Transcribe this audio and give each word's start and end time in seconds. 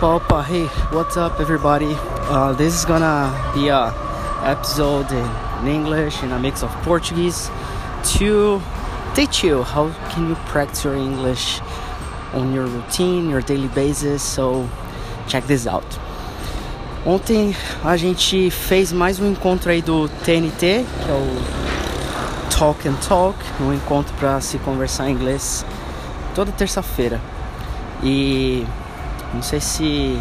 Opa, 0.00 0.18
opa, 0.18 0.42
hey, 0.42 0.64
what's 0.96 1.18
up, 1.18 1.38
everybody? 1.40 1.94
Uh, 2.30 2.54
this 2.54 2.74
is 2.74 2.86
gonna 2.86 3.28
be 3.52 3.68
a 3.68 3.92
episode 4.44 5.12
in 5.12 5.66
English 5.66 6.22
in 6.22 6.32
a 6.32 6.38
mix 6.38 6.62
of 6.62 6.70
Portuguese 6.84 7.50
to 8.16 8.62
teach 9.14 9.44
you 9.44 9.62
how 9.62 9.92
can 10.08 10.30
you 10.30 10.36
practice 10.46 10.84
your 10.84 10.94
English 10.94 11.60
on 12.32 12.54
your 12.54 12.64
routine, 12.64 13.28
your 13.28 13.42
daily 13.42 13.68
basis. 13.74 14.22
So 14.22 14.66
check 15.28 15.44
this 15.46 15.66
out. 15.66 15.84
Ontem 17.04 17.54
a 17.84 17.94
gente 17.98 18.48
fez 18.48 18.92
mais 18.92 19.20
um 19.20 19.30
encontro 19.30 19.70
aí 19.70 19.82
do 19.82 20.08
TNT, 20.24 20.86
que 21.04 21.10
é 21.10 21.12
o 21.12 22.48
Talk 22.58 22.88
and 22.88 22.96
Talk, 23.06 23.36
um 23.60 23.70
encontro 23.70 24.14
para 24.18 24.40
se 24.40 24.56
conversar 24.60 25.10
em 25.10 25.12
inglês 25.12 25.62
toda 26.34 26.50
terça-feira. 26.52 27.20
E 28.02 28.66
não 29.32 29.42
sei 29.42 29.60
se 29.60 30.20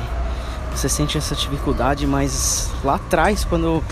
você 0.75 0.87
sente 0.87 1.17
essa 1.17 1.35
dificuldade, 1.35 2.05
mas 2.05 2.69
lá 2.83 2.95
atrás, 2.95 3.43
quando 3.43 3.65
eu 3.65 3.83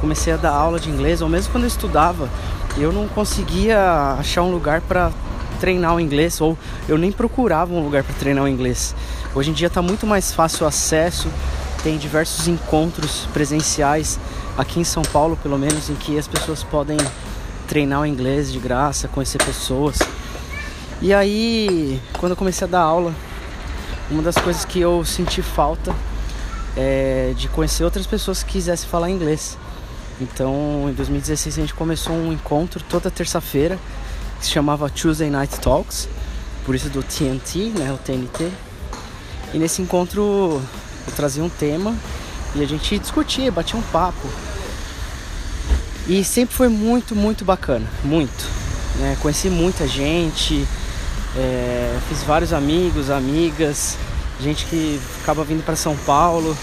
comecei 0.00 0.32
a 0.32 0.36
dar 0.36 0.52
aula 0.52 0.78
de 0.78 0.90
inglês, 0.90 1.22
ou 1.22 1.28
mesmo 1.28 1.50
quando 1.50 1.64
eu 1.64 1.68
estudava, 1.68 2.28
eu 2.76 2.92
não 2.92 3.08
conseguia 3.08 4.16
achar 4.18 4.42
um 4.42 4.50
lugar 4.50 4.80
para 4.82 5.10
treinar 5.58 5.94
o 5.94 6.00
inglês, 6.00 6.40
ou 6.40 6.56
eu 6.88 6.98
nem 6.98 7.10
procurava 7.10 7.72
um 7.72 7.82
lugar 7.82 8.04
para 8.04 8.14
treinar 8.14 8.44
o 8.44 8.48
inglês. 8.48 8.94
Hoje 9.34 9.50
em 9.50 9.52
dia 9.52 9.68
está 9.68 9.80
muito 9.80 10.06
mais 10.06 10.32
fácil 10.32 10.64
o 10.64 10.68
acesso, 10.68 11.28
tem 11.82 11.96
diversos 11.96 12.46
encontros 12.46 13.26
presenciais 13.32 14.18
aqui 14.58 14.80
em 14.80 14.84
São 14.84 15.02
Paulo, 15.02 15.38
pelo 15.42 15.58
menos, 15.58 15.88
em 15.88 15.94
que 15.94 16.18
as 16.18 16.28
pessoas 16.28 16.62
podem 16.62 16.98
treinar 17.66 18.02
o 18.02 18.06
inglês 18.06 18.52
de 18.52 18.58
graça, 18.58 19.08
conhecer 19.08 19.38
pessoas. 19.42 19.98
E 21.00 21.12
aí, 21.12 22.00
quando 22.18 22.32
eu 22.32 22.36
comecei 22.36 22.66
a 22.66 22.70
dar 22.70 22.80
aula, 22.80 23.12
uma 24.10 24.22
das 24.22 24.36
coisas 24.36 24.64
que 24.64 24.80
eu 24.80 25.04
senti 25.04 25.42
falta 25.42 25.94
é 26.76 27.32
de 27.36 27.48
conhecer 27.48 27.84
outras 27.84 28.06
pessoas 28.06 28.42
que 28.42 28.52
quisessem 28.52 28.88
falar 28.88 29.10
inglês. 29.10 29.56
Então, 30.20 30.86
em 30.88 30.92
2016 30.92 31.58
a 31.58 31.60
gente 31.60 31.74
começou 31.74 32.14
um 32.14 32.32
encontro 32.32 32.82
toda 32.88 33.10
terça-feira 33.10 33.78
que 34.38 34.46
se 34.46 34.52
chamava 34.52 34.88
Tuesday 34.88 35.30
Night 35.30 35.58
Talks, 35.60 36.08
por 36.64 36.74
isso 36.74 36.88
do 36.88 37.02
TNT, 37.02 37.72
né, 37.78 37.92
o 37.92 37.98
TNT. 37.98 38.50
E 39.52 39.58
nesse 39.58 39.82
encontro 39.82 40.60
eu 41.06 41.12
trazia 41.14 41.42
um 41.42 41.48
tema 41.48 41.94
e 42.54 42.62
a 42.62 42.66
gente 42.66 42.98
discutia, 42.98 43.50
batia 43.50 43.78
um 43.78 43.82
papo. 43.82 44.28
E 46.06 46.22
sempre 46.22 46.54
foi 46.54 46.68
muito, 46.68 47.16
muito 47.16 47.44
bacana, 47.44 47.86
muito. 48.04 48.48
Né? 48.98 49.16
Conheci 49.20 49.50
muita 49.50 49.86
gente, 49.86 50.66
é, 51.36 51.98
fiz 52.08 52.22
vários 52.22 52.52
amigos, 52.52 53.10
amigas, 53.10 53.96
gente 54.40 54.64
que 54.66 55.00
acaba 55.22 55.44
vindo 55.44 55.64
para 55.64 55.76
São 55.76 55.96
Paulo 55.96 56.56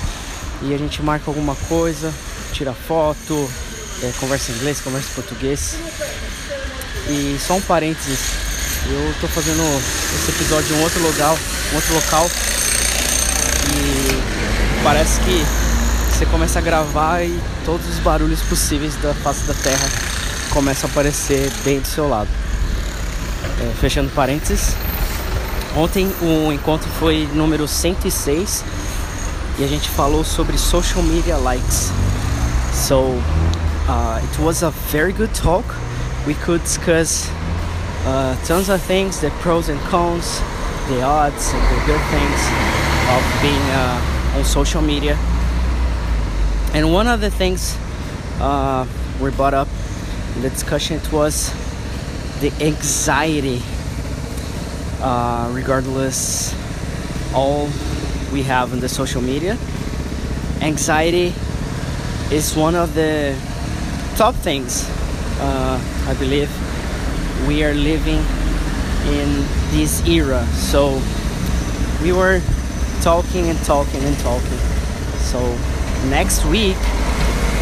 e 0.64 0.74
a 0.74 0.78
gente 0.78 1.02
marca 1.02 1.30
alguma 1.30 1.56
coisa, 1.68 2.12
tira 2.52 2.74
foto, 2.74 3.50
é, 4.02 4.12
conversa 4.20 4.52
inglês, 4.52 4.82
conversa 4.82 5.10
português. 5.14 5.76
E 7.10 7.38
só 7.40 7.56
um 7.56 7.62
parênteses, 7.62 8.20
eu 8.90 9.14
tô 9.22 9.28
fazendo 9.28 9.62
esse 10.16 10.32
episódio 10.32 10.76
em 10.76 10.80
um 10.80 10.84
outro 10.84 11.02
local, 11.04 11.38
um 11.72 11.76
outro 11.76 11.94
local 11.94 12.30
e 13.76 14.84
parece 14.84 15.20
que 15.22 15.44
você 16.12 16.26
começa 16.26 16.60
a 16.60 16.62
gravar 16.62 17.24
e 17.24 17.40
todos 17.66 17.88
os 17.88 18.00
barulhos 18.00 18.42
possíveis 18.44 18.96
da 18.98 19.14
face 19.14 19.44
da 19.46 19.54
terra 19.54 19.88
começam 20.52 20.90
a 20.90 20.92
aparecer 20.92 21.52
bem 21.64 21.80
do 21.80 21.88
seu 21.88 22.08
lado. 22.08 22.43
Fechando 23.80 24.10
parênteses. 24.12 24.76
Ontem 25.76 26.12
o 26.22 26.52
encontro 26.52 26.88
foi 27.00 27.28
número 27.34 27.68
106 27.68 28.64
e 29.58 29.64
a 29.64 29.68
gente 29.68 29.90
falou 29.90 30.24
sobre 30.24 30.58
social 30.58 31.02
media 31.04 31.38
likes. 31.38 31.92
So 32.74 33.20
uh, 33.88 34.20
it 34.24 34.42
was 34.42 34.64
a 34.64 34.72
very 34.92 35.12
good 35.14 35.34
talk. 35.34 35.66
We 36.26 36.36
could 36.36 36.64
discuss 36.64 37.30
uh, 38.06 38.36
tons 38.46 38.70
of 38.70 38.82
things, 38.82 39.20
the 39.20 39.32
pros 39.42 39.70
and 39.70 39.80
cons, 39.90 40.42
the 40.90 41.02
odds 41.04 41.54
and 41.54 41.62
the 41.62 41.86
good 41.86 42.02
things 42.12 42.42
of 43.16 43.42
being 43.42 43.62
uh, 43.72 44.38
on 44.38 44.46
social 44.46 44.82
media. 44.82 45.18
And 46.74 46.92
one 46.92 47.08
of 47.08 47.22
the 47.22 47.30
things 47.30 47.78
uh, 48.40 48.86
we 49.22 49.32
brought 49.32 49.54
up 49.54 49.68
in 50.36 50.42
the 50.42 50.50
discussion 50.50 50.98
it 50.98 51.12
was 51.12 51.52
the 52.44 52.52
anxiety 52.66 53.62
uh, 55.02 55.50
regardless 55.54 56.54
all 57.34 57.70
we 58.34 58.44
have 58.44 58.74
in 58.74 58.82
the 58.82 58.90
social 58.90 59.22
media. 59.22 59.58
Anxiety 60.60 61.34
is 62.36 62.54
one 62.54 62.76
of 62.76 62.94
the 62.96 63.34
top 64.18 64.36
things 64.36 64.86
uh, 65.40 65.80
i 66.08 66.14
believe 66.20 66.52
we 67.48 67.64
are 67.64 67.74
living 67.74 68.20
in 69.08 69.30
this 69.72 70.06
era. 70.06 70.46
So 70.48 71.02
we 72.04 72.12
were 72.12 72.42
talking 73.02 73.50
and 73.50 73.60
talking 73.64 74.04
and 74.04 74.18
talking. 74.20 74.60
So 75.32 75.40
next 76.10 76.44
week 76.46 76.76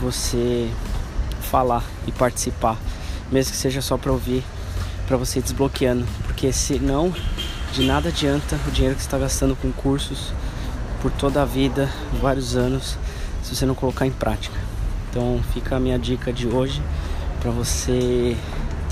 você 0.00 0.70
falar 1.40 1.84
e 2.06 2.12
participar, 2.12 2.76
mesmo 3.30 3.52
que 3.52 3.58
seja 3.58 3.80
só 3.80 3.96
para 3.96 4.12
ouvir, 4.12 4.42
para 5.06 5.16
você 5.16 5.38
ir 5.38 5.42
desbloqueando, 5.42 6.06
porque 6.24 6.52
senão 6.52 7.12
de 7.72 7.84
nada 7.84 8.08
adianta 8.08 8.58
o 8.66 8.70
dinheiro 8.70 8.96
que 8.96 9.02
você 9.02 9.06
está 9.06 9.18
gastando 9.18 9.56
com 9.56 9.70
cursos 9.72 10.32
por 11.02 11.10
toda 11.10 11.42
a 11.42 11.44
vida, 11.44 11.90
vários 12.20 12.56
anos, 12.56 12.96
se 13.42 13.54
você 13.54 13.66
não 13.66 13.74
colocar 13.74 14.06
em 14.06 14.10
prática. 14.10 14.56
Então 15.10 15.40
fica 15.52 15.76
a 15.76 15.80
minha 15.80 15.98
dica 15.98 16.32
de 16.32 16.46
hoje 16.46 16.82
para 17.40 17.50
você 17.50 18.36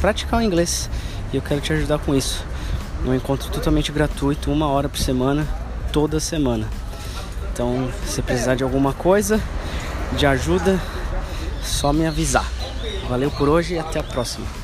praticar 0.00 0.41
o 0.41 0.43
inglês 0.43 0.91
e 1.33 1.37
eu 1.37 1.43
quero 1.43 1.61
te 1.61 1.73
ajudar 1.73 1.99
com 1.99 2.15
isso. 2.15 2.44
Um 3.06 3.15
encontro 3.15 3.50
totalmente 3.50 3.91
gratuito, 3.91 4.53
uma 4.53 4.67
hora 4.67 4.89
por 4.89 4.99
semana, 4.99 5.47
toda 5.93 6.21
semana. 6.21 6.69
Então, 7.53 7.91
se 8.07 8.23
precisar 8.23 8.55
de 8.55 8.63
alguma 8.63 8.95
coisa, 8.95 9.41
de 10.17 10.25
ajuda, 10.25 10.81
só 11.63 11.93
me 11.93 12.07
avisar. 12.07 12.47
Valeu 13.09 13.31
por 13.31 13.49
hoje 13.49 13.75
e 13.75 13.79
até 13.79 14.01
a 14.01 14.03
próxima. 14.03 14.62